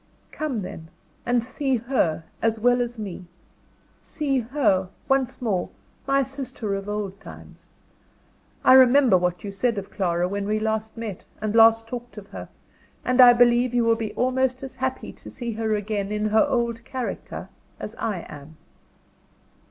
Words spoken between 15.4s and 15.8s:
her